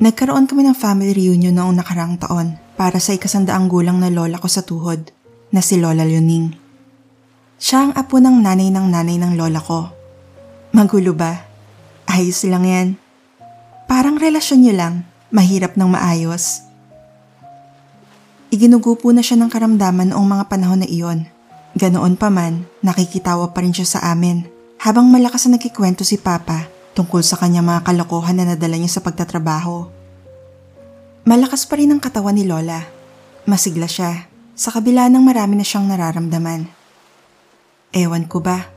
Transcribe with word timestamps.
Nagkaroon 0.00 0.48
kami 0.48 0.64
ng 0.64 0.72
family 0.72 1.12
reunion 1.12 1.52
noong 1.52 1.76
nakarang 1.76 2.16
taon 2.16 2.56
para 2.80 2.96
sa 2.96 3.12
ikasandaang 3.12 3.68
gulang 3.68 4.00
na 4.00 4.08
lola 4.08 4.40
ko 4.40 4.48
sa 4.48 4.64
tuhod 4.64 5.12
na 5.52 5.60
si 5.60 5.76
Lola 5.76 6.08
Leoning. 6.08 6.56
Siya 7.60 7.84
ang 7.84 7.92
apo 7.92 8.16
ng 8.16 8.40
nanay 8.40 8.72
ng 8.72 8.86
nanay 8.88 9.20
ng 9.20 9.36
lola 9.36 9.60
ko. 9.60 9.92
Magulo 10.72 11.12
ba? 11.12 11.44
Ayos 12.08 12.40
lang 12.48 12.64
yan. 12.64 12.88
Parang 13.84 14.16
relasyon 14.16 14.64
niyo 14.64 14.72
lang, 14.72 15.04
mahirap 15.28 15.76
ng 15.76 15.92
maayos. 15.92 16.64
Iginugo 18.48 18.96
po 18.96 19.12
na 19.12 19.20
siya 19.20 19.36
ng 19.36 19.52
karamdaman 19.52 20.16
noong 20.16 20.24
mga 20.24 20.44
panahon 20.48 20.80
na 20.80 20.88
iyon. 20.88 21.28
Ganoon 21.76 22.16
pa 22.16 22.32
man, 22.32 22.64
nakikitawa 22.80 23.52
pa 23.52 23.60
rin 23.60 23.76
siya 23.76 24.00
sa 24.00 24.16
amin 24.16 24.48
habang 24.80 25.12
malakas 25.12 25.44
na 25.44 25.60
nagkikwento 25.60 26.08
si 26.08 26.16
Papa 26.16 26.69
tungkol 26.94 27.22
sa 27.22 27.38
kanyang 27.38 27.66
mga 27.66 27.86
kalokohan 27.86 28.38
na 28.38 28.44
nadala 28.54 28.76
niya 28.76 28.98
sa 28.98 29.04
pagtatrabaho. 29.04 29.86
Malakas 31.28 31.68
pa 31.68 31.78
rin 31.78 31.92
ang 31.92 32.00
katawan 32.02 32.34
ni 32.34 32.48
Lola. 32.48 32.82
Masigla 33.44 33.86
siya 33.86 34.26
sa 34.56 34.68
kabila 34.72 35.08
ng 35.08 35.22
marami 35.24 35.56
na 35.56 35.64
siyang 35.64 35.88
nararamdaman. 35.88 36.68
Ewan 37.90 38.28
ko 38.28 38.44
ba, 38.44 38.70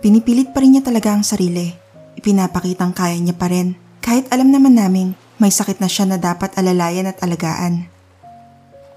pinipilit 0.00 0.50
pa 0.52 0.64
rin 0.64 0.76
niya 0.76 0.82
talaga 0.88 1.14
ang 1.14 1.24
sarili. 1.24 1.70
Ipinapakitang 2.18 2.92
kaya 2.92 3.14
niya 3.20 3.36
pa 3.36 3.46
rin 3.52 3.78
kahit 4.02 4.26
alam 4.32 4.50
naman 4.50 4.74
naming 4.74 5.12
may 5.38 5.52
sakit 5.52 5.78
na 5.78 5.86
siya 5.86 6.08
na 6.08 6.18
dapat 6.18 6.56
alalayan 6.58 7.06
at 7.06 7.22
alagaan. 7.22 7.86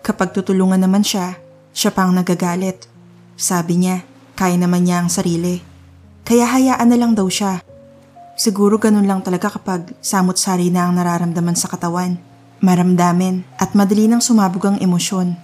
Kapag 0.01 0.33
tutulungan 0.33 0.81
naman 0.81 1.05
siya, 1.05 1.37
siya 1.75 1.93
pang 1.93 2.09
nagagalit. 2.09 2.89
Sabi 3.37 3.77
niya, 3.77 4.01
kaya 4.33 4.57
naman 4.57 4.87
niya 4.87 5.05
ang 5.05 5.09
sarili. 5.13 5.61
Kaya 6.25 6.49
hayaan 6.49 6.89
na 6.89 6.97
lang 6.97 7.13
daw 7.13 7.29
siya. 7.29 7.61
Siguro 8.41 8.81
ganun 8.81 9.05
lang 9.05 9.21
talaga 9.21 9.53
kapag 9.53 9.93
samot-sari 10.01 10.73
na 10.73 10.89
ang 10.89 10.97
nararamdaman 10.97 11.53
sa 11.53 11.69
katawan. 11.69 12.17
Maramdamin 12.57 13.45
at 13.61 13.77
madali 13.77 14.09
nang 14.09 14.17
sumabog 14.17 14.65
ang 14.65 14.77
emosyon. 14.81 15.37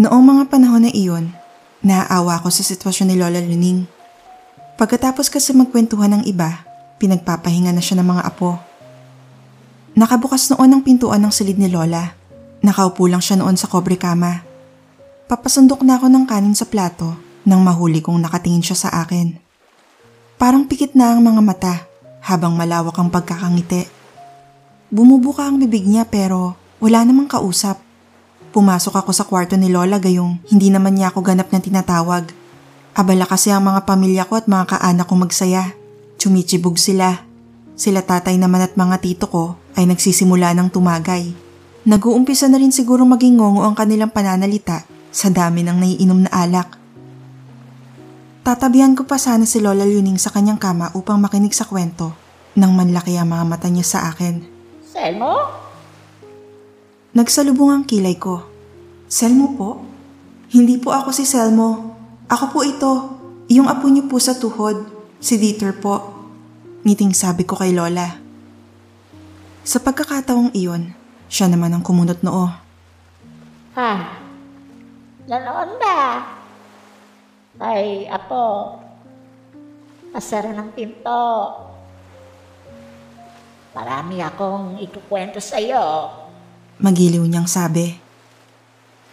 Noong 0.00 0.24
mga 0.24 0.48
panahon 0.48 0.88
na 0.88 0.92
iyon, 0.96 1.36
naaawa 1.84 2.40
ko 2.40 2.48
sa 2.48 2.64
sitwasyon 2.64 3.12
ni 3.12 3.16
Lola 3.20 3.44
Luning. 3.44 3.84
Pagkatapos 4.80 5.28
kasi 5.28 5.52
magkwentuhan 5.52 6.16
ng 6.16 6.22
iba, 6.24 6.64
pinagpapahinga 6.96 7.76
na 7.76 7.84
siya 7.84 8.00
ng 8.00 8.08
mga 8.08 8.22
apo. 8.24 8.56
Nakabukas 9.92 10.48
noon 10.48 10.72
ang 10.72 10.80
pintuan 10.80 11.20
ng 11.20 11.32
silid 11.32 11.60
ni 11.60 11.68
Lola 11.68 12.24
Nakaupo 12.64 13.04
lang 13.04 13.20
siya 13.20 13.36
noon 13.36 13.60
sa 13.60 13.68
kobre 13.68 14.00
kama. 14.00 14.40
Papasundok 15.28 15.84
na 15.84 16.00
ako 16.00 16.08
ng 16.08 16.24
kanin 16.24 16.56
sa 16.56 16.64
plato 16.64 17.12
nang 17.44 17.60
mahuli 17.60 18.00
kong 18.00 18.24
nakatingin 18.24 18.64
siya 18.64 18.88
sa 18.88 19.04
akin. 19.04 19.43
Parang 20.34 20.66
pikit 20.66 20.98
na 20.98 21.14
ang 21.14 21.22
mga 21.22 21.40
mata 21.40 21.74
habang 22.24 22.58
malawak 22.58 22.96
ang 22.98 23.08
pagkakangiti. 23.12 23.86
Bumubuka 24.90 25.46
ang 25.46 25.62
bibig 25.62 25.86
niya 25.86 26.06
pero 26.08 26.58
wala 26.82 27.06
namang 27.06 27.30
kausap. 27.30 27.78
Pumasok 28.54 28.94
ako 29.02 29.10
sa 29.10 29.26
kwarto 29.26 29.58
ni 29.58 29.70
Lola 29.70 29.98
gayong 29.98 30.42
hindi 30.50 30.70
naman 30.70 30.94
niya 30.94 31.10
ako 31.10 31.26
ganap 31.26 31.50
na 31.50 31.58
tinatawag. 31.58 32.30
Abala 32.94 33.26
kasi 33.26 33.50
ang 33.50 33.66
mga 33.66 33.82
pamilya 33.82 34.22
ko 34.30 34.38
at 34.38 34.46
mga 34.46 34.78
kaanak 34.78 35.06
ko 35.10 35.14
magsaya. 35.18 35.74
Chumichibog 36.18 36.78
sila. 36.78 37.26
Sila 37.74 38.06
tatay 38.06 38.38
naman 38.38 38.62
at 38.62 38.78
mga 38.78 39.02
tito 39.02 39.26
ko 39.26 39.58
ay 39.74 39.90
nagsisimula 39.90 40.54
ng 40.54 40.70
tumagay. 40.70 41.34
Nag-uumpisa 41.84 42.46
na 42.46 42.62
rin 42.62 42.70
siguro 42.70 43.02
maging 43.02 43.42
ngongo 43.42 43.66
ang 43.66 43.74
kanilang 43.74 44.14
pananalita 44.14 44.86
sa 45.10 45.28
dami 45.30 45.66
ng 45.66 45.78
naiinom 45.82 46.26
na 46.26 46.30
alak. 46.30 46.83
Tatabihan 48.44 48.92
ko 48.92 49.08
pa 49.08 49.16
sana 49.16 49.48
si 49.48 49.56
Lola 49.56 49.88
Luning 49.88 50.20
sa 50.20 50.28
kanyang 50.28 50.60
kama 50.60 50.92
upang 50.92 51.16
makinig 51.16 51.56
sa 51.56 51.64
kwento 51.64 52.12
nang 52.52 52.76
manlaki 52.76 53.16
ang 53.16 53.32
mga 53.32 53.44
mata 53.48 53.72
niya 53.72 53.88
sa 53.88 54.12
akin. 54.12 54.44
Selmo? 54.84 55.48
Nagsalubong 57.16 57.72
ang 57.72 57.84
kilay 57.88 58.20
ko. 58.20 58.44
Selmo 59.08 59.56
po? 59.56 59.80
Hindi 60.52 60.76
po 60.76 60.92
ako 60.92 61.08
si 61.16 61.24
Selmo. 61.24 61.96
Ako 62.28 62.52
po 62.52 62.60
ito. 62.60 62.92
Yung 63.48 63.64
apo 63.64 63.88
niyo 63.88 64.12
po 64.12 64.20
sa 64.20 64.36
tuhod. 64.36 64.92
Si 65.24 65.40
Dieter 65.40 65.72
po. 65.80 66.12
Ngiting 66.84 67.16
sabi 67.16 67.48
ko 67.48 67.56
kay 67.56 67.72
Lola. 67.72 68.12
Sa 69.64 69.80
pagkakataong 69.80 70.52
iyon, 70.52 70.92
siya 71.32 71.48
naman 71.48 71.72
ang 71.72 71.80
kumunot 71.80 72.20
noo. 72.20 72.52
Ha? 73.72 73.92
Ganoon 75.24 75.70
ba? 75.80 75.96
Ay, 77.58 78.10
apo. 78.10 78.78
Pasara 80.10 80.50
ng 80.50 80.70
pinto. 80.74 81.22
Marami 83.74 84.22
akong 84.22 84.78
ikukwento 84.82 85.38
sa 85.38 85.58
iyo. 85.58 86.10
Magiliw 86.82 87.22
niyang 87.26 87.46
sabi. 87.46 87.94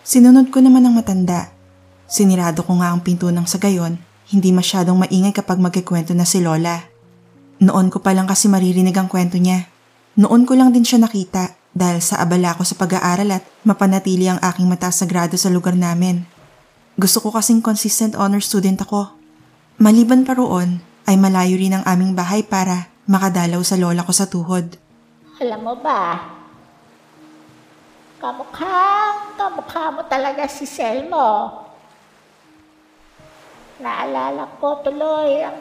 Sinunod 0.02 0.50
ko 0.50 0.62
naman 0.62 0.86
ang 0.86 0.98
matanda. 0.98 1.54
Sinirado 2.10 2.66
ko 2.66 2.82
nga 2.82 2.90
ang 2.90 3.06
pinto 3.06 3.30
ng 3.30 3.46
sa 3.46 3.62
gayon, 3.62 4.02
hindi 4.34 4.50
masyadong 4.50 4.98
maingay 4.98 5.34
kapag 5.34 5.62
magkikwento 5.62 6.18
na 6.18 6.26
si 6.26 6.42
Lola. 6.42 6.82
Noon 7.62 7.94
ko 7.94 8.02
pa 8.02 8.12
lang 8.18 8.26
kasi 8.26 8.50
maririnig 8.50 8.98
ang 8.98 9.06
kwento 9.06 9.38
niya. 9.38 9.70
Noon 10.18 10.50
ko 10.50 10.58
lang 10.58 10.74
din 10.74 10.82
siya 10.82 10.98
nakita 10.98 11.54
dahil 11.72 12.02
sa 12.02 12.20
abala 12.20 12.58
ko 12.58 12.66
sa 12.66 12.74
pag-aaral 12.74 13.30
at 13.38 13.46
mapanatili 13.64 14.28
ang 14.28 14.42
aking 14.42 14.66
mataas 14.66 15.00
na 15.02 15.08
grado 15.08 15.38
sa 15.38 15.54
lugar 15.54 15.78
namin. 15.78 16.26
Gusto 17.00 17.24
ko 17.24 17.30
kasing 17.32 17.64
consistent 17.64 18.16
honor 18.20 18.44
student 18.44 18.80
ako. 18.84 19.12
Maliban 19.82 20.28
pa 20.28 20.36
roon, 20.36 20.84
ay 21.08 21.18
malayo 21.18 21.58
rin 21.58 21.74
ang 21.76 21.84
aming 21.88 22.14
bahay 22.14 22.46
para 22.46 22.92
makadalaw 23.10 23.60
sa 23.66 23.80
lola 23.80 24.06
ko 24.06 24.14
sa 24.14 24.30
tuhod. 24.30 24.78
Alam 25.42 25.62
mo 25.66 25.76
ba, 25.80 26.22
kamukhang 28.22 29.34
kamukha 29.40 29.86
mo 29.90 30.02
talaga 30.06 30.46
si 30.46 30.70
Selmo. 30.70 31.60
Naalala 33.82 34.46
ko 34.62 34.86
tuloy 34.86 35.42
ang 35.42 35.58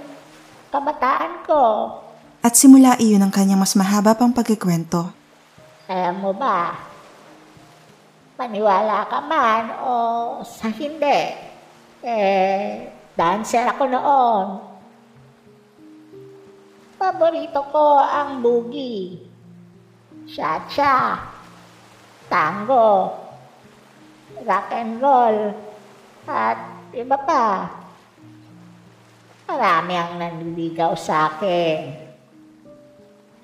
kabataan 0.69 1.47
ko. 1.49 1.63
At 2.45 2.59
simula 2.59 3.01
iyon 3.01 3.25
ang 3.25 3.33
kanyang 3.33 3.65
mas 3.65 3.73
mahaba 3.73 4.13
pang 4.13 4.37
pagkikwento 4.37 5.21
alam 5.91 6.23
mo 6.23 6.31
ba, 6.31 6.79
maniwala 8.41 9.05
ka 9.05 9.21
man 9.21 9.65
o 9.85 9.93
sa 10.41 10.73
hindi, 10.73 11.21
eh, 12.01 12.89
dancer 13.13 13.69
ako 13.69 13.85
noon. 13.85 14.47
Paborito 16.97 17.61
ko 17.69 18.01
ang 18.01 18.41
boogie, 18.41 19.21
cha-cha, 20.25 21.21
tango, 22.33 23.13
rock 24.41 24.69
and 24.73 24.97
roll, 25.05 25.37
at 26.25 26.89
iba 26.97 27.19
pa. 27.21 27.69
Marami 29.49 29.95
ang 30.01 30.17
nanliligaw 30.17 30.97
sa 30.97 31.29
akin. 31.29 32.09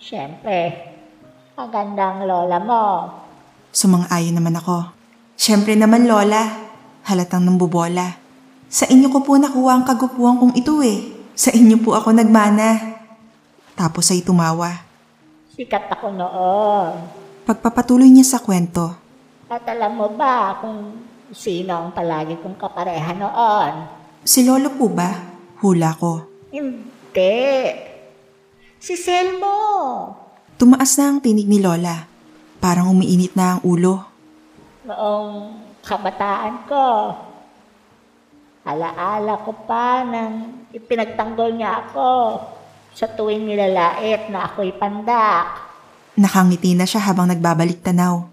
Siyempre, 0.00 0.60
Magandang 1.56 2.28
lola 2.28 2.60
mo. 2.60 2.84
Sumang-ayon 3.76 4.32
naman 4.32 4.56
ako. 4.56 4.88
Siyempre 5.36 5.76
naman 5.76 6.08
lola, 6.08 6.48
halatang 7.04 7.44
nambubola. 7.44 8.16
Sa 8.72 8.88
inyo 8.88 9.12
ko 9.12 9.20
po 9.20 9.36
nakuha 9.36 9.76
ang 9.76 9.84
kagupuan 9.84 10.40
kong 10.40 10.56
ito 10.56 10.80
eh. 10.80 11.12
Sa 11.36 11.52
inyo 11.52 11.84
po 11.84 11.92
ako 11.92 12.16
nagmana. 12.16 12.96
Tapos 13.76 14.08
ay 14.08 14.24
tumawa. 14.24 14.80
Sikat 15.52 15.92
ako 15.92 16.08
noon. 16.08 17.04
Pagpapatuloy 17.44 18.08
niya 18.08 18.24
sa 18.24 18.40
kwento. 18.40 18.96
At 19.52 19.68
alam 19.68 19.92
mo 19.92 20.08
ba 20.08 20.56
kung 20.56 20.96
sino 21.36 21.76
ang 21.76 21.92
palagi 21.92 22.40
kong 22.40 22.56
kapareha 22.56 23.12
noon? 23.12 23.72
Si 24.24 24.40
Lolo 24.40 24.72
po 24.72 24.88
ba? 24.88 25.12
Hula 25.60 25.92
ko. 26.00 26.24
Hindi. 26.48 27.44
Si 28.80 28.96
Selmo. 28.96 29.52
Tumaas 30.56 30.96
na 30.96 31.12
ang 31.12 31.20
tinig 31.20 31.44
ni 31.44 31.60
Lola. 31.60 32.15
Parang 32.58 32.90
umiinit 32.90 33.36
na 33.36 33.56
ang 33.56 33.60
ulo. 33.62 34.02
Noong 34.86 35.30
kabataan 35.84 36.66
ko, 36.66 36.86
alaala 38.66 39.38
ko 39.46 39.52
pa 39.66 40.02
nang 40.02 40.66
ipinagtanggol 40.74 41.54
niya 41.54 41.86
ako 41.86 42.42
sa 42.96 43.06
tuwing 43.06 43.46
nilalait 43.46 44.26
na 44.32 44.50
ako'y 44.50 44.74
pandak. 44.74 45.68
Nakangiti 46.16 46.72
na 46.72 46.88
siya 46.88 47.04
habang 47.04 47.28
nagbabalik 47.28 47.84
tanaw. 47.84 48.24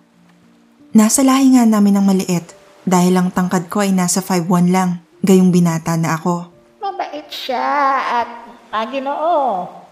Nasa 0.96 1.22
lahi 1.26 1.58
nga 1.58 1.68
namin 1.68 2.00
ng 2.00 2.06
maliit 2.06 2.56
dahil 2.88 3.18
ang 3.20 3.30
tangkad 3.34 3.68
ko 3.68 3.84
ay 3.84 3.92
nasa 3.92 4.24
5'1 4.24 4.72
lang, 4.72 5.04
gayong 5.20 5.52
binata 5.52 6.00
na 6.00 6.16
ako. 6.16 6.48
Mabait 6.80 7.28
siya 7.28 8.00
at 8.24 8.30
maginoo. 8.72 9.83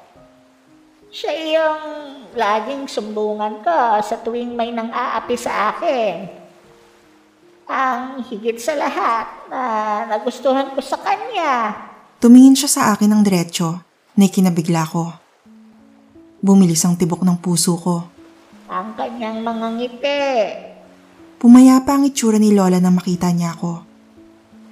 Siya 1.12 1.34
yung 1.60 1.82
laging 2.34 2.88
sumbungan 2.88 3.60
ko 3.60 4.00
sa 4.00 4.16
tuwing 4.24 4.56
may 4.56 4.72
nang 4.72 4.90
aapi 4.90 5.36
sa 5.36 5.76
akin. 5.76 6.40
Ang 7.68 8.24
higit 8.26 8.60
sa 8.60 8.76
lahat 8.80 9.28
na 9.52 9.62
nagustuhan 10.08 10.72
ko 10.72 10.80
sa 10.80 10.96
kanya. 11.00 11.76
Tumingin 12.24 12.56
siya 12.56 12.70
sa 12.72 12.82
akin 12.96 13.12
ng 13.12 13.22
diretsyo 13.28 13.84
na 14.16 14.24
ikinabigla 14.28 14.88
ko. 14.88 15.12
Bumilis 16.40 16.84
ang 16.88 16.96
tibok 16.96 17.28
ng 17.28 17.38
puso 17.44 17.76
ko 17.76 18.22
ang 18.72 18.96
kanyang 18.96 19.44
mga 19.44 19.68
ngiti. 19.76 20.24
Pumayapa 21.36 22.00
ang 22.00 22.08
itsura 22.08 22.40
ni 22.40 22.56
Lola 22.56 22.80
nang 22.80 22.96
makita 22.96 23.28
niya 23.36 23.52
ako. 23.60 23.84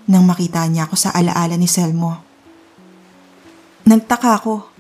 Nang 0.08 0.24
makita 0.24 0.64
niya 0.72 0.88
ako 0.88 0.96
sa 0.96 1.12
alaala 1.12 1.60
ni 1.60 1.68
Selmo. 1.68 2.16
Nagtaka 3.84 4.40
ako. 4.40 4.79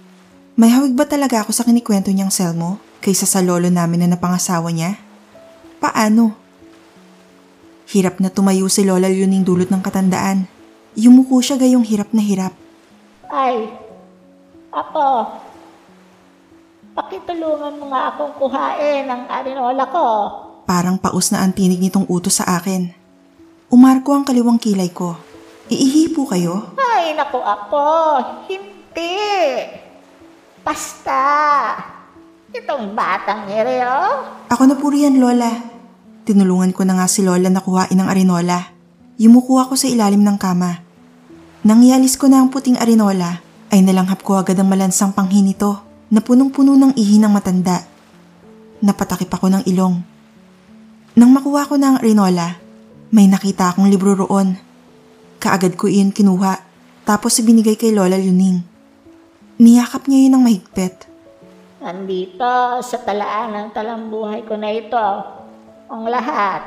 May 0.60 0.76
hawig 0.76 0.92
ba 0.92 1.08
talaga 1.08 1.40
ako 1.40 1.56
sa 1.56 1.64
kinikwento 1.64 2.12
niyang 2.12 2.36
Selmo 2.36 2.84
kaysa 3.00 3.24
sa 3.24 3.40
lolo 3.40 3.72
namin 3.72 4.04
na 4.04 4.12
napangasawa 4.12 4.76
niya? 4.76 5.00
Paano? 5.80 6.36
Hirap 7.88 8.20
na 8.20 8.28
tumayo 8.28 8.68
si 8.68 8.84
Lola 8.84 9.08
Luning 9.08 9.48
dulot 9.48 9.72
ng 9.72 9.80
katandaan. 9.80 10.52
Yumuko 11.00 11.40
siya 11.40 11.56
gayong 11.56 11.88
hirap 11.88 12.12
na 12.12 12.20
hirap. 12.20 12.52
Ay, 13.32 13.72
Apo, 14.76 15.32
pakitulungan 16.92 17.80
mo 17.80 17.96
nga 17.96 18.12
akong 18.12 18.36
kuhain 18.36 19.08
ang 19.08 19.32
arinola 19.32 19.88
ko. 19.88 20.08
Parang 20.68 21.00
paus 21.00 21.32
na 21.32 21.40
ang 21.40 21.56
tinig 21.56 21.80
nitong 21.80 22.04
utos 22.12 22.44
sa 22.44 22.60
akin. 22.60 22.92
Umarko 23.72 24.12
ang 24.12 24.28
kaliwang 24.28 24.60
kilay 24.60 24.92
ko. 24.92 25.16
Iihi 25.72 26.12
po 26.12 26.28
kayo? 26.28 26.76
Ay, 26.76 27.16
naku, 27.16 27.40
Apo, 27.40 27.88
hindi. 28.52 29.88
Basta, 30.64 31.22
itong 32.52 32.92
batang 32.94 33.48
ere, 33.48 33.84
oh. 33.88 34.46
Ako 34.52 34.64
na 34.68 34.76
po 34.76 34.92
riyan, 34.92 35.18
Lola. 35.18 35.50
Tinulungan 36.28 36.76
ko 36.76 36.86
na 36.86 37.00
nga 37.00 37.08
si 37.10 37.26
Lola 37.26 37.50
na 37.50 37.64
kuhain 37.64 37.98
ang 37.98 38.06
arinola. 38.12 38.70
Yumuko 39.18 39.58
ako 39.60 39.74
sa 39.80 39.90
ilalim 39.90 40.22
ng 40.22 40.38
kama. 40.38 40.84
Nang 41.66 41.82
ialis 41.84 42.16
ko 42.16 42.30
na 42.30 42.40
ang 42.40 42.54
puting 42.54 42.78
arinola, 42.78 43.42
ay 43.70 43.82
nalanghap 43.82 44.22
ko 44.24 44.40
agad 44.40 44.56
ang 44.58 44.70
malansang 44.70 45.12
panghi 45.12 45.42
nito 45.42 45.82
na 46.10 46.22
punong-puno 46.24 46.74
ng 46.78 46.94
ihi 46.96 47.18
ng 47.22 47.32
matanda. 47.32 47.86
Napatakip 48.80 49.30
ako 49.30 49.48
ng 49.52 49.64
ilong. 49.68 49.96
Nang 51.20 51.32
makuha 51.36 51.68
ko 51.68 51.76
na 51.76 51.94
ang 51.94 51.98
arinola, 52.00 52.58
may 53.12 53.26
nakita 53.28 53.74
akong 53.74 53.90
libro 53.90 54.14
roon. 54.16 54.56
Kaagad 55.42 55.76
ko 55.76 55.90
iyon 55.90 56.14
kinuha, 56.14 56.62
tapos 57.04 57.42
ibinigay 57.42 57.74
kay 57.74 57.90
Lola 57.90 58.16
Luning. 58.16 58.79
Niyakap 59.60 60.08
niya 60.08 60.20
yun 60.24 60.40
ng 60.40 60.44
mahigpit. 60.48 60.96
Nandito 61.84 62.80
sa 62.80 62.98
talaan 63.04 63.52
ng 63.52 63.68
talambuhay 63.76 64.48
ko 64.48 64.56
na 64.56 64.72
ito, 64.72 65.08
ang 65.92 66.08
lahat. 66.08 66.64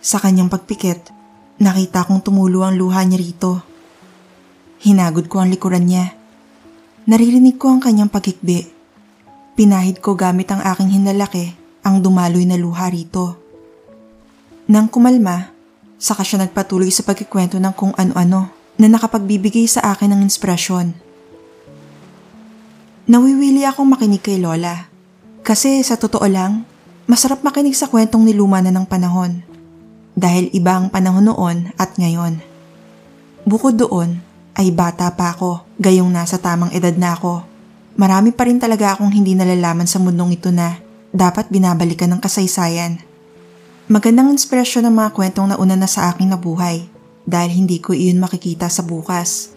Sa 0.00 0.16
kanyang 0.16 0.48
pagpikit, 0.48 1.12
nakita 1.60 2.08
kong 2.08 2.24
tumulo 2.24 2.64
ang 2.64 2.80
luha 2.80 3.04
niya 3.04 3.20
rito. 3.20 3.60
Hinagod 4.80 5.28
ko 5.28 5.44
ang 5.44 5.52
likuran 5.52 5.84
niya. 5.84 6.16
Naririnig 7.04 7.60
ko 7.60 7.68
ang 7.68 7.84
kanyang 7.84 8.08
pagkikbi. 8.08 8.64
Pinahid 9.52 10.00
ko 10.00 10.16
gamit 10.16 10.48
ang 10.48 10.64
aking 10.64 10.88
hinlalaki 10.88 11.52
ang 11.84 12.00
dumaloy 12.00 12.48
na 12.48 12.56
luha 12.56 12.88
rito. 12.88 13.36
Nang 14.72 14.88
kumalma, 14.88 15.52
saka 16.00 16.24
siya 16.24 16.48
nagpatuloy 16.48 16.88
sa 16.88 17.04
pagkikwento 17.04 17.60
ng 17.60 17.76
kung 17.76 17.92
ano-ano 17.92 18.48
na 18.80 18.88
nakapagbibigay 18.88 19.68
sa 19.68 19.92
akin 19.92 20.16
ng 20.16 20.24
inspirasyon. 20.24 21.11
Nawiwili 23.12 23.68
akong 23.68 23.92
makinig 23.92 24.24
kay 24.24 24.40
Lola. 24.40 24.88
Kasi 25.44 25.84
sa 25.84 26.00
totoo 26.00 26.24
lang, 26.24 26.64
masarap 27.04 27.44
makinig 27.44 27.76
sa 27.76 27.84
kwentong 27.84 28.24
niluma 28.24 28.64
na 28.64 28.72
ng 28.72 28.88
panahon. 28.88 29.44
Dahil 30.16 30.48
iba 30.56 30.80
ang 30.80 30.88
panahon 30.88 31.28
noon 31.28 31.76
at 31.76 31.92
ngayon. 32.00 32.40
Bukod 33.44 33.76
doon, 33.76 34.16
ay 34.56 34.72
bata 34.72 35.12
pa 35.12 35.36
ako, 35.36 35.60
gayong 35.76 36.08
nasa 36.08 36.40
tamang 36.40 36.72
edad 36.72 36.96
na 36.96 37.12
ako. 37.12 37.44
Marami 38.00 38.32
pa 38.32 38.48
rin 38.48 38.56
talaga 38.56 38.96
akong 38.96 39.12
hindi 39.12 39.36
nalalaman 39.36 39.84
sa 39.84 40.00
mundong 40.00 40.40
ito 40.40 40.48
na 40.48 40.80
dapat 41.12 41.52
binabalikan 41.52 42.08
ng 42.16 42.20
kasaysayan. 42.24 42.96
Magandang 43.92 44.32
inspirasyon 44.32 44.88
ng 44.88 44.94
mga 44.96 45.12
kwentong 45.12 45.52
nauna 45.52 45.76
na 45.76 45.84
sa 45.84 46.08
aking 46.08 46.32
nabuhay 46.32 46.88
dahil 47.28 47.60
hindi 47.60 47.76
ko 47.76 47.92
iyon 47.92 48.24
makikita 48.24 48.72
sa 48.72 48.80
bukas. 48.80 49.52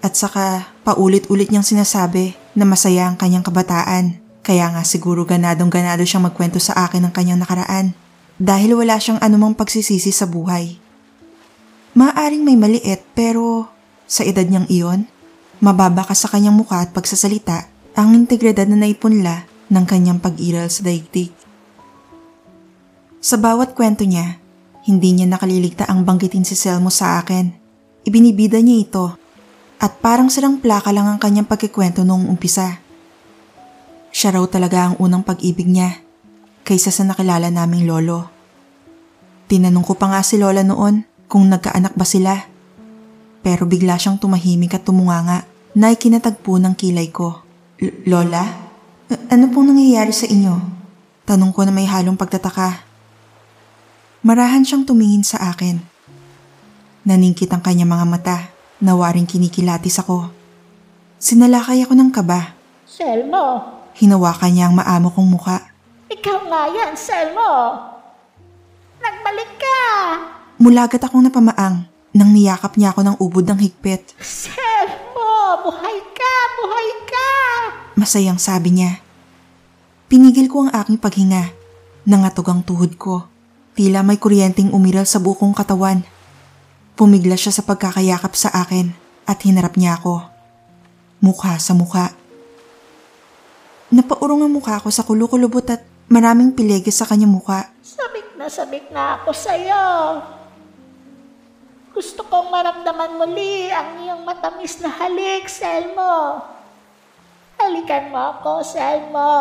At 0.00 0.16
saka 0.16 0.72
paulit-ulit 0.80 1.52
niyang 1.52 1.68
sinasabi 1.68 2.43
na 2.54 2.64
masaya 2.64 3.10
ang 3.10 3.18
kanyang 3.18 3.42
kabataan 3.42 4.22
kaya 4.44 4.70
nga 4.70 4.82
siguro 4.86 5.26
ganadong 5.26 5.72
ganado 5.72 6.04
siyang 6.06 6.30
magkwento 6.30 6.60
sa 6.60 6.86
akin 6.86 7.08
ng 7.08 7.12
kanyang 7.16 7.40
nakaraan 7.40 7.96
dahil 8.36 8.76
wala 8.78 9.00
siyang 9.00 9.18
anumang 9.22 9.56
pagsisisi 9.56 10.12
sa 10.12 10.28
buhay. 10.28 10.76
Maaring 11.94 12.42
may 12.42 12.58
maliit 12.58 13.06
pero 13.14 13.70
sa 14.04 14.26
edad 14.26 14.44
niyang 14.44 14.68
iyon, 14.68 15.00
mababa 15.64 16.04
ka 16.04 16.12
sa 16.12 16.28
kanyang 16.28 16.58
mukha 16.58 16.84
at 16.84 16.92
pagsasalita 16.92 17.70
ang 17.96 18.12
integridad 18.12 18.68
na 18.68 18.76
naipunla 18.76 19.48
ng 19.70 19.84
kanyang 19.88 20.20
pag-iral 20.20 20.68
sa 20.68 20.84
daigdig. 20.84 21.32
Sa 23.24 23.40
bawat 23.40 23.72
kwento 23.72 24.04
niya, 24.04 24.36
hindi 24.84 25.16
niya 25.16 25.24
nakaliligta 25.24 25.88
ang 25.88 26.04
banggitin 26.04 26.44
si 26.44 26.52
Selmo 26.52 26.92
sa 26.92 27.24
akin. 27.24 27.48
Ibinibida 28.04 28.60
niya 28.60 28.84
ito 28.84 29.06
at 29.78 29.98
parang 29.98 30.30
silang 30.30 30.62
plaka 30.62 30.94
lang 30.94 31.10
ang 31.10 31.18
kanyang 31.18 31.48
pagkikwento 31.48 32.06
noong 32.06 32.30
umpisa. 32.30 32.78
Siya 34.14 34.38
raw 34.38 34.44
talaga 34.46 34.90
ang 34.90 34.94
unang 35.02 35.26
pag-ibig 35.26 35.66
niya 35.66 35.98
kaysa 36.62 36.94
sa 36.94 37.02
nakilala 37.02 37.50
naming 37.50 37.84
lolo. 37.84 38.30
Tinanong 39.50 39.84
ko 39.84 39.98
pa 39.98 40.08
nga 40.08 40.24
si 40.24 40.40
Lola 40.40 40.64
noon 40.64 41.04
kung 41.28 41.50
nagkaanak 41.50 41.92
ba 41.98 42.06
sila. 42.06 42.48
Pero 43.44 43.68
bigla 43.68 44.00
siyang 44.00 44.16
tumahimik 44.16 44.72
at 44.72 44.88
tumunganga 44.88 45.44
na 45.76 45.92
ikinatagpo 45.92 46.56
ng 46.56 46.72
kilay 46.78 47.12
ko. 47.12 47.44
Lola? 48.08 48.40
Ano 49.28 49.52
pong 49.52 49.74
nangyayari 49.74 50.14
sa 50.16 50.24
inyo? 50.24 50.54
Tanong 51.28 51.52
ko 51.52 51.68
na 51.68 51.74
may 51.74 51.84
halong 51.84 52.16
pagtataka. 52.16 52.86
Marahan 54.24 54.64
siyang 54.64 54.88
tumingin 54.88 55.26
sa 55.26 55.52
akin. 55.52 55.84
Naningkit 57.04 57.52
ang 57.52 57.60
kanyang 57.60 57.92
mga 57.92 58.06
mata 58.08 58.53
na 58.84 58.92
waring 58.92 59.24
kinikilatis 59.24 59.96
ako. 59.96 60.28
Sinalakay 61.16 61.80
ako 61.80 61.96
ng 61.96 62.10
kaba. 62.12 62.52
Selmo, 62.84 63.72
Hinawakan 63.94 64.50
niya 64.52 64.68
ang 64.68 64.76
maamo 64.76 65.08
kong 65.08 65.28
muka. 65.30 65.56
ikaw 66.10 66.44
nga 66.44 66.68
yan, 66.68 66.92
Selmo. 66.92 67.50
Nagbalik 68.98 69.50
ka. 69.56 69.80
Mulagat 70.58 71.00
akong 71.00 71.24
napamaang 71.24 71.86
nang 72.12 72.30
niyakap 72.30 72.76
niya 72.76 72.92
ako 72.92 73.00
ng 73.02 73.16
ubod 73.18 73.46
ng 73.46 73.58
higpit. 73.58 74.12
Selmo, 74.20 75.32
buhay 75.64 75.98
ka, 76.12 76.34
buhay 76.58 76.88
ka. 77.06 77.28
Masayang 77.96 78.38
sabi 78.38 78.76
niya. 78.76 79.00
Pinigil 80.06 80.46
ko 80.46 80.66
ang 80.66 80.72
aking 80.74 81.00
paghinga. 81.00 81.50
Nangatog 82.04 82.46
ang 82.52 82.60
tuhod 82.60 83.00
ko. 83.00 83.26
Tila 83.74 84.04
may 84.06 84.20
kuryenteng 84.20 84.70
umiral 84.70 85.08
sa 85.08 85.18
bukong 85.18 85.50
katawan. 85.50 86.06
Pumigla 86.94 87.34
siya 87.34 87.50
sa 87.50 87.66
pagkakayakap 87.66 88.38
sa 88.38 88.54
akin 88.54 88.94
at 89.26 89.42
hinarap 89.42 89.74
niya 89.74 89.98
ako. 89.98 90.30
Mukha 91.18 91.58
sa 91.58 91.74
mukha. 91.74 92.14
Napaurong 93.90 94.46
ang 94.46 94.54
mukha 94.54 94.78
ko 94.78 94.94
sa 94.94 95.02
kulukulubot 95.02 95.66
at 95.74 95.82
maraming 96.06 96.54
pilege 96.54 96.94
sa 96.94 97.02
kanyang 97.02 97.34
mukha. 97.34 97.66
Sabik 97.82 98.38
na 98.38 98.46
sabik 98.46 98.94
na 98.94 99.18
ako 99.18 99.30
sa'yo. 99.34 99.86
Gusto 101.94 102.22
kong 102.30 102.54
maramdaman 102.54 103.18
muli 103.18 103.74
ang 103.74 103.98
iyong 103.98 104.22
matamis 104.22 104.78
na 104.78 104.90
halik, 104.94 105.50
Selmo. 105.50 106.46
Halikan 107.58 108.14
mo 108.14 108.38
ako, 108.38 108.62
Selmo. 108.62 109.34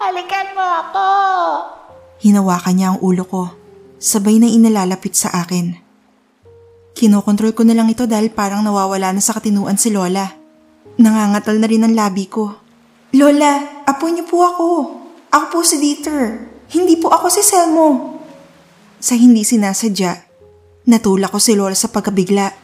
Halikan 0.00 0.56
mo 0.56 0.64
ako. 0.64 1.10
Hinawakan 2.24 2.74
niya 2.76 2.96
ang 2.96 2.98
ulo 3.04 3.28
ko, 3.28 3.52
sabay 4.00 4.40
na 4.40 4.48
inalalapit 4.48 5.12
sa 5.12 5.32
akin. 5.44 5.85
Kinokontrol 6.96 7.52
ko 7.52 7.60
na 7.68 7.76
lang 7.76 7.92
ito 7.92 8.08
dahil 8.08 8.32
parang 8.32 8.64
nawawala 8.64 9.12
na 9.12 9.20
sa 9.20 9.36
katinuan 9.36 9.76
si 9.76 9.92
Lola. 9.92 10.32
Nangangatal 10.96 11.60
na 11.60 11.68
rin 11.68 11.84
ang 11.84 11.92
labi 11.92 12.24
ko. 12.24 12.56
Lola, 13.12 13.84
apo 13.84 14.08
niyo 14.08 14.24
po 14.24 14.40
ako. 14.40 14.68
Ako 15.28 15.46
po 15.52 15.58
si 15.60 15.76
Dieter. 15.76 16.48
Hindi 16.72 16.96
po 16.96 17.12
ako 17.12 17.28
si 17.28 17.44
Selmo. 17.44 18.16
Sa 18.96 19.12
hindi 19.12 19.44
sinasadya, 19.44 20.24
natulak 20.88 21.36
ko 21.36 21.36
si 21.36 21.52
Lola 21.52 21.76
sa 21.76 21.92
pagkabigla. 21.92 22.56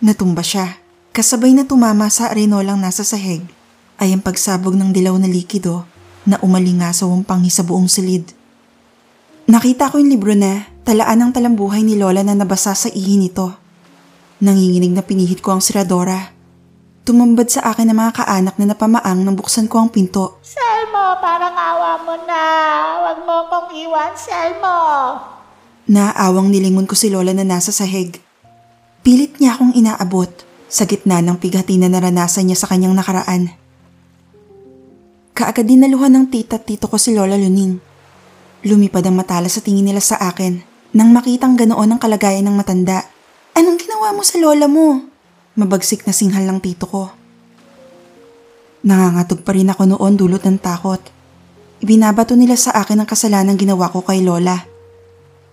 Natumba 0.00 0.40
siya. 0.40 0.80
Kasabay 1.12 1.52
na 1.52 1.68
tumama 1.68 2.08
sa 2.08 2.32
arenolang 2.32 2.80
nasa 2.80 3.04
sahig 3.04 3.44
ay 4.00 4.16
ang 4.16 4.24
pagsabog 4.24 4.74
ng 4.74 4.96
dilaw 4.96 5.14
na 5.20 5.28
likido 5.28 5.84
na 6.24 6.40
umalingasaw 6.40 7.12
ang 7.12 7.20
panghi 7.20 7.52
sa 7.52 7.60
buong 7.60 7.92
silid. 7.92 8.32
Nakita 9.44 9.92
ko 9.92 10.00
yung 10.00 10.08
libro 10.08 10.32
na 10.32 10.72
talaan 10.88 11.20
ng 11.20 11.30
talambuhay 11.36 11.84
ni 11.84 12.00
Lola 12.00 12.24
na 12.24 12.32
nabasa 12.32 12.72
sa 12.72 12.88
ihi 12.88 13.20
nito. 13.20 13.63
Nanginginig 14.42 14.90
na 14.90 15.02
pinihit 15.04 15.44
ko 15.44 15.54
ang 15.54 15.62
siradora. 15.62 16.34
Tumambad 17.04 17.52
sa 17.52 17.68
akin 17.70 17.92
ang 17.92 17.98
mga 18.00 18.24
kaanak 18.24 18.54
na 18.56 18.72
napamaang 18.72 19.20
nang 19.22 19.36
buksan 19.36 19.68
ko 19.68 19.82
ang 19.84 19.92
pinto. 19.92 20.40
Selmo, 20.40 21.20
parang 21.20 21.52
awa 21.52 22.00
mo 22.02 22.14
na. 22.24 22.44
Huwag 23.04 23.18
mo 23.28 23.36
kong 23.52 23.68
iwan, 23.76 24.12
Selmo. 24.16 24.78
Naaawang 25.84 26.48
nilingon 26.48 26.88
ko 26.88 26.96
si 26.96 27.12
Lola 27.12 27.36
na 27.36 27.44
nasa 27.44 27.70
sahig. 27.70 28.18
Pilit 29.04 29.36
niya 29.36 29.54
akong 29.54 29.76
inaabot 29.76 30.32
sa 30.66 30.88
gitna 30.88 31.20
ng 31.20 31.36
pighati 31.36 31.76
na 31.76 31.92
naranasan 31.92 32.48
niya 32.48 32.56
sa 32.56 32.72
kanyang 32.72 32.96
nakaraan. 32.96 33.52
Kaagad 35.36 35.68
dinaluhan 35.68 36.16
ng 36.16 36.26
tita 36.32 36.56
at 36.56 36.64
tito 36.64 36.88
ko 36.88 36.96
si 36.96 37.12
Lola 37.12 37.36
Luning 37.36 37.94
Lumipad 38.64 39.04
ang 39.04 39.20
matala 39.20 39.52
sa 39.52 39.60
tingin 39.60 39.84
nila 39.84 40.00
sa 40.00 40.16
akin 40.16 40.64
nang 40.96 41.12
makitang 41.12 41.52
ganoon 41.52 41.84
ang 41.84 42.00
kalagayan 42.00 42.48
ng 42.48 42.56
matanda. 42.56 43.04
Anong 43.54 43.78
ginawa 43.78 44.10
mo 44.10 44.26
sa 44.26 44.34
lola 44.42 44.66
mo? 44.66 45.06
Mabagsik 45.54 46.02
na 46.02 46.10
singhal 46.10 46.42
ng 46.42 46.58
tito 46.58 46.90
ko. 46.90 47.14
Nangangatog 48.82 49.46
pa 49.46 49.54
rin 49.54 49.70
ako 49.70 49.94
noon 49.94 50.18
dulot 50.18 50.42
ng 50.42 50.58
takot. 50.58 50.98
Ibinabato 51.78 52.34
nila 52.34 52.58
sa 52.58 52.74
akin 52.74 52.98
ang 52.98 53.06
kasalanan 53.06 53.54
ginawa 53.54 53.94
ko 53.94 54.02
kay 54.02 54.26
lola. 54.26 54.66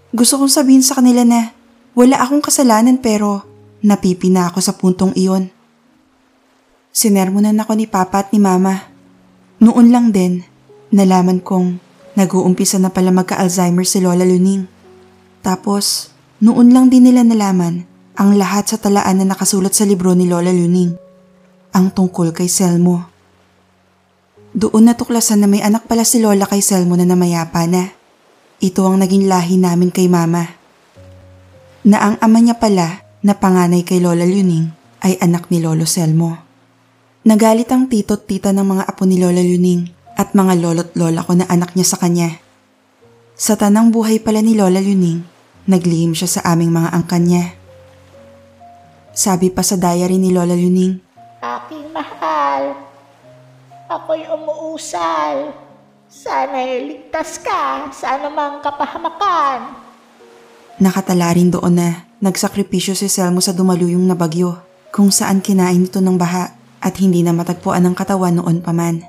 Gusto 0.09 0.41
kong 0.41 0.49
sabihin 0.49 0.81
sa 0.81 0.97
kanila 0.97 1.21
na 1.21 1.53
wala 1.93 2.17
akong 2.25 2.41
kasalanan 2.41 2.97
pero 2.97 3.45
napipina 3.85 4.49
ako 4.49 4.59
sa 4.65 4.73
puntong 4.73 5.13
iyon. 5.13 5.53
Sinermonan 6.89 7.61
ako 7.61 7.77
ni 7.77 7.85
papa 7.85 8.25
at 8.25 8.33
ni 8.33 8.41
mama. 8.41 8.81
Noon 9.61 9.93
lang 9.93 10.09
din, 10.09 10.41
nalaman 10.89 11.37
kong 11.37 11.77
nag-uumpisa 12.17 12.81
na 12.81 12.89
pala 12.89 13.13
magka-Alzheimer 13.13 13.85
si 13.85 14.01
Lola 14.01 14.25
Luning. 14.25 14.65
Tapos, 15.45 16.09
noon 16.41 16.73
lang 16.73 16.89
din 16.89 17.05
nila 17.05 17.21
nalaman 17.21 17.90
ang 18.15 18.35
lahat 18.35 18.67
sa 18.67 18.77
talaan 18.77 19.23
na 19.23 19.25
nakasulat 19.31 19.71
sa 19.71 19.87
libro 19.87 20.11
ni 20.11 20.27
Lola 20.27 20.51
Luning. 20.51 20.95
Ang 21.71 21.95
tungkol 21.95 22.35
kay 22.35 22.51
Selmo. 22.51 23.07
Doon 24.51 24.91
natuklasan 24.91 25.39
na 25.39 25.47
may 25.47 25.63
anak 25.63 25.87
pala 25.87 26.03
si 26.03 26.19
Lola 26.19 26.43
kay 26.43 26.59
Selmo 26.59 26.99
na 26.99 27.07
namayapa 27.07 27.63
na. 27.71 27.95
Ito 28.59 28.83
ang 28.83 28.99
naging 28.99 29.31
lahi 29.31 29.55
namin 29.55 29.89
kay 29.89 30.11
Mama. 30.11 30.43
Na 31.87 31.97
ang 32.03 32.15
ama 32.19 32.43
niya 32.43 32.59
pala 32.59 33.01
na 33.23 33.33
panganay 33.33 33.87
kay 33.87 34.03
Lola 34.03 34.27
Luning 34.27 34.69
ay 35.01 35.15
anak 35.23 35.47
ni 35.47 35.63
Lolo 35.63 35.87
Selmo. 35.87 36.35
Nagalit 37.23 37.69
ang 37.71 37.87
tito't 37.87 38.27
tita 38.27 38.51
ng 38.51 38.65
mga 38.65 38.83
apo 38.91 39.07
ni 39.07 39.21
Lola 39.21 39.39
Luning 39.39 39.87
at 40.19 40.35
mga 40.35 40.53
lolo't 40.59 40.91
lola 40.93 41.23
ko 41.23 41.33
na 41.33 41.47
anak 41.47 41.73
niya 41.73 41.87
sa 41.95 41.97
kanya. 41.97 42.37
Sa 43.33 43.57
tanang 43.57 43.89
buhay 43.89 44.21
pala 44.21 44.43
ni 44.43 44.53
Lola 44.53 44.77
Luning, 44.77 45.25
naglihim 45.65 46.13
siya 46.13 46.29
sa 46.29 46.41
aming 46.53 46.69
mga 46.69 46.93
angkan 46.93 47.23
niya. 47.25 47.60
Sabi 49.21 49.53
pa 49.53 49.61
sa 49.61 49.77
diary 49.77 50.17
ni 50.17 50.33
Lola 50.33 50.57
Luning, 50.57 50.97
Aking 51.45 51.93
mahal, 51.93 52.73
ako'y 53.85 54.25
umuusal. 54.25 55.53
Sana'y 56.09 56.89
ligtas 56.89 57.37
ka 57.37 57.85
sa 57.93 58.17
anumang 58.17 58.65
kapahamakan. 58.65 59.77
Nakatala 60.81 61.37
rin 61.37 61.53
doon 61.53 61.69
na 61.69 62.09
nagsakripisyo 62.17 62.97
si 62.97 63.13
Selmo 63.13 63.45
sa 63.45 63.53
dumaluyong 63.53 64.09
na 64.09 64.17
bagyo 64.17 64.57
kung 64.89 65.13
saan 65.13 65.37
kinain 65.37 65.85
ito 65.85 66.01
ng 66.01 66.17
baha 66.17 66.57
at 66.81 66.97
hindi 66.97 67.21
na 67.21 67.29
matagpuan 67.29 67.85
ang 67.85 67.93
katawan 67.93 68.41
noon 68.41 68.65
pa 68.65 68.73
man. 68.73 69.05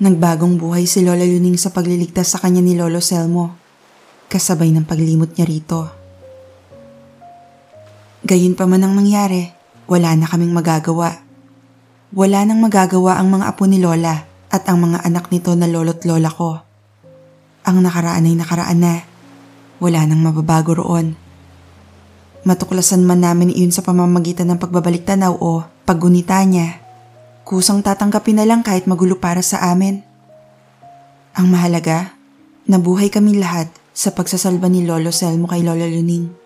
Nagbagong 0.00 0.56
buhay 0.56 0.88
si 0.88 1.04
Lola 1.04 1.28
Luning 1.28 1.60
sa 1.60 1.68
pagliligtas 1.68 2.32
sa 2.32 2.40
kanya 2.40 2.64
ni 2.64 2.72
Lolo 2.72 3.04
Selmo, 3.04 3.52
kasabay 4.32 4.72
ng 4.72 4.88
paglimot 4.88 5.36
niya 5.36 5.44
rito. 5.44 5.97
Gayun 8.26 8.58
pa 8.58 8.66
man 8.66 8.82
ang 8.82 8.98
mangyari, 8.98 9.54
wala 9.86 10.18
na 10.18 10.26
kaming 10.26 10.50
magagawa. 10.50 11.22
Wala 12.10 12.42
nang 12.42 12.58
magagawa 12.58 13.14
ang 13.14 13.30
mga 13.30 13.46
apo 13.46 13.62
ni 13.70 13.78
Lola 13.78 14.26
at 14.50 14.66
ang 14.66 14.82
mga 14.82 15.06
anak 15.06 15.30
nito 15.30 15.54
na 15.54 15.68
lolo't 15.68 16.02
lola 16.08 16.32
ko. 16.32 16.58
Ang 17.68 17.84
nakaraan 17.84 18.26
ay 18.26 18.34
nakaraan 18.34 18.80
na. 18.80 19.04
Wala 19.78 20.02
nang 20.08 20.24
mababago 20.24 20.74
roon. 20.74 21.14
Matuklasan 22.42 23.04
man 23.04 23.22
namin 23.22 23.52
iyon 23.52 23.70
sa 23.70 23.84
pamamagitan 23.84 24.48
ng 24.50 24.58
pagbabalik 24.58 25.04
tanaw 25.04 25.36
o 25.36 25.68
paggunita 25.84 26.40
niya. 26.48 26.80
Kusang 27.44 27.84
tatanggapin 27.84 28.40
na 28.40 28.48
lang 28.48 28.64
kahit 28.64 28.88
magulo 28.88 29.20
para 29.20 29.44
sa 29.44 29.68
amin. 29.68 30.00
Ang 31.38 31.46
mahalaga, 31.54 32.18
nabuhay 32.66 33.12
kami 33.12 33.38
lahat 33.38 33.70
sa 33.94 34.10
pagsasalba 34.10 34.66
ni 34.66 34.82
Lolo 34.88 35.12
Selmo 35.14 35.46
kay 35.46 35.62
Lola 35.62 35.86
Luning. 35.86 36.37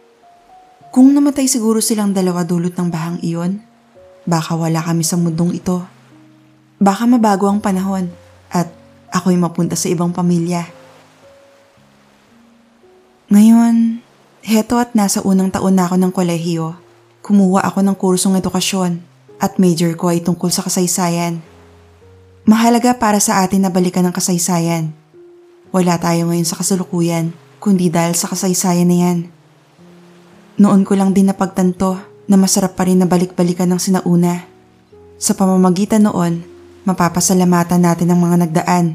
Kung 0.93 1.17
namatay 1.17 1.49
siguro 1.49 1.81
silang 1.81 2.13
dalawa 2.13 2.45
dulot 2.45 2.77
ng 2.77 2.93
bahang 2.93 3.17
iyon, 3.25 3.65
baka 4.29 4.53
wala 4.53 4.85
kami 4.85 5.01
sa 5.01 5.17
mundong 5.17 5.57
ito. 5.57 5.81
Baka 6.77 7.09
mabago 7.09 7.49
ang 7.49 7.65
panahon 7.65 8.13
at 8.53 8.69
ako'y 9.09 9.41
mapunta 9.41 9.73
sa 9.73 9.89
ibang 9.89 10.13
pamilya. 10.13 10.69
Ngayon, 13.33 14.05
heto 14.45 14.77
at 14.77 14.93
nasa 14.93 15.25
unang 15.25 15.49
taon 15.49 15.81
na 15.81 15.89
ako 15.89 15.97
ng 15.97 16.13
kolehiyo, 16.13 16.77
kumuha 17.25 17.65
ako 17.65 17.81
ng 17.81 17.97
kursong 17.97 18.37
edukasyon 18.37 19.01
at 19.41 19.57
major 19.57 19.97
ko 19.97 20.13
ay 20.13 20.21
tungkol 20.21 20.53
sa 20.53 20.61
kasaysayan. 20.61 21.41
Mahalaga 22.45 23.01
para 23.01 23.17
sa 23.17 23.41
atin 23.41 23.65
na 23.65 23.73
balikan 23.73 24.05
ang 24.05 24.13
kasaysayan. 24.13 24.93
Wala 25.73 25.97
tayo 25.97 26.29
ngayon 26.29 26.45
sa 26.45 26.61
kasalukuyan, 26.61 27.33
kundi 27.65 27.89
dahil 27.89 28.13
sa 28.13 28.29
kasaysayan 28.29 28.93
na 28.93 28.99
yan. 29.01 29.19
Noon 30.61 30.85
ko 30.85 30.93
lang 30.93 31.17
din 31.17 31.33
napagtanto 31.33 31.97
na 32.29 32.37
masarap 32.37 32.77
pa 32.77 32.85
rin 32.85 33.01
na 33.01 33.09
balik-balikan 33.09 33.69
ng 33.73 33.81
sinauna. 33.81 34.45
Sa 35.17 35.33
pamamagitan 35.33 36.05
noon, 36.05 36.45
mapapasalamatan 36.85 37.81
natin 37.81 38.13
ang 38.13 38.21
mga 38.21 38.37
nagdaan. 38.49 38.87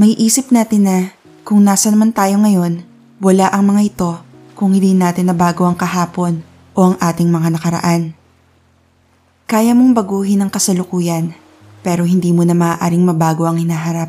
May 0.00 0.16
isip 0.16 0.48
natin 0.50 0.88
na 0.88 0.96
kung 1.44 1.60
nasa 1.60 1.92
naman 1.92 2.16
tayo 2.16 2.40
ngayon, 2.40 2.82
wala 3.20 3.52
ang 3.52 3.76
mga 3.76 3.82
ito 3.84 4.10
kung 4.56 4.72
hindi 4.72 4.96
natin 4.96 5.28
nabago 5.28 5.68
ang 5.68 5.76
kahapon 5.76 6.40
o 6.72 6.92
ang 6.92 6.96
ating 6.98 7.28
mga 7.28 7.60
nakaraan. 7.60 8.16
Kaya 9.44 9.76
mong 9.76 9.92
baguhin 9.92 10.40
ang 10.40 10.50
kasalukuyan 10.50 11.36
pero 11.84 12.08
hindi 12.08 12.32
mo 12.32 12.48
na 12.48 12.56
maaaring 12.56 13.04
mabago 13.04 13.44
ang 13.44 13.60
hinaharap. 13.60 14.08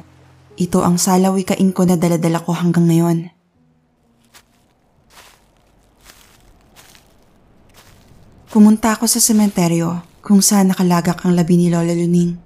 Ito 0.56 0.88
ang 0.88 0.96
salawikain 0.96 1.76
ko 1.76 1.84
na 1.84 2.00
daladala 2.00 2.40
ko 2.40 2.56
hanggang 2.56 2.88
ngayon. 2.88 3.35
Pumunta 8.56 8.96
ako 8.96 9.04
sa 9.04 9.20
sementeryo 9.20 10.00
kung 10.24 10.40
saan 10.40 10.72
nakalagak 10.72 11.28
ang 11.28 11.36
labi 11.36 11.60
ni 11.60 11.68
Lola 11.68 11.92
Luning. 11.92 12.40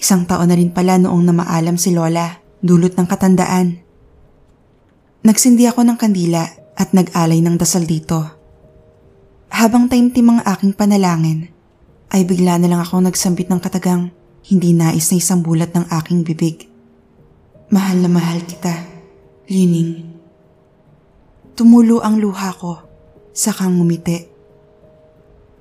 Isang 0.00 0.24
taon 0.24 0.48
na 0.48 0.56
rin 0.56 0.72
pala 0.72 0.96
noong 0.96 1.20
namaalam 1.20 1.76
si 1.76 1.92
Lola, 1.92 2.40
dulot 2.64 2.96
ng 2.96 3.04
katandaan. 3.04 3.76
Nagsindi 5.20 5.68
ako 5.68 5.84
ng 5.84 6.00
kandila 6.00 6.48
at 6.72 6.96
nag-alay 6.96 7.44
ng 7.44 7.60
dasal 7.60 7.84
dito. 7.84 8.24
Habang 9.52 9.92
taimtim 9.92 10.32
ang 10.32 10.40
aking 10.48 10.72
panalangin, 10.72 11.52
ay 12.08 12.24
bigla 12.24 12.56
na 12.56 12.72
lang 12.72 12.80
ako 12.80 13.04
nagsambit 13.04 13.52
ng 13.52 13.60
katagang 13.60 14.16
hindi 14.48 14.72
nais 14.72 15.12
na 15.12 15.20
isang 15.20 15.44
bulat 15.44 15.76
ng 15.76 15.92
aking 15.92 16.24
bibig. 16.24 16.72
Mahal 17.68 18.00
na 18.00 18.08
mahal 18.08 18.40
kita, 18.48 18.80
Lining. 19.52 20.08
Tumulo 21.52 22.00
ang 22.00 22.16
luha 22.16 22.48
ko, 22.56 22.80
sakang 23.36 23.76
ngumiti. 23.76 24.33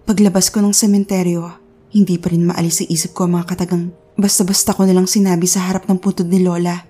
Paglabas 0.03 0.51
ko 0.51 0.59
ng 0.59 0.75
sementeryo, 0.75 1.47
hindi 1.95 2.19
pa 2.19 2.27
rin 2.27 2.43
maalis 2.43 2.83
sa 2.83 2.85
isip 2.91 3.15
ko 3.15 3.23
ang 3.23 3.39
mga 3.39 3.55
katagang 3.55 3.95
basta-basta 4.19 4.75
ko 4.75 4.83
nalang 4.83 5.07
sinabi 5.07 5.47
sa 5.47 5.63
harap 5.63 5.87
ng 5.87 5.95
puntod 5.95 6.27
ni 6.27 6.43
Lola. 6.43 6.83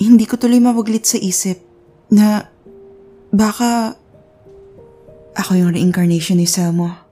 Hindi 0.00 0.24
ko 0.24 0.40
tuloy 0.40 0.64
mawaglit 0.64 1.04
sa 1.04 1.20
isip 1.20 1.60
na 2.08 2.48
baka 3.28 4.00
ako 5.36 5.60
yung 5.60 5.76
reincarnation 5.76 6.40
ni 6.40 6.48
Selmo. 6.48 7.09